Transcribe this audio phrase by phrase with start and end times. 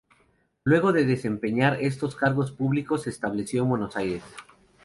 [0.63, 4.23] Luego de desempeñar estos cargos públicos se estableció en Buenos Aires.